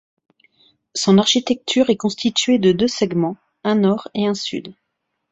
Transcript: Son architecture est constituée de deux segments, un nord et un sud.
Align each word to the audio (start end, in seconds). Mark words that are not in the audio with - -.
Son 0.95 1.19
architecture 1.19 1.91
est 1.91 1.95
constituée 1.95 2.57
de 2.57 2.71
deux 2.71 2.87
segments, 2.87 3.37
un 3.63 3.75
nord 3.75 4.07
et 4.15 4.25
un 4.25 4.33
sud. 4.33 4.73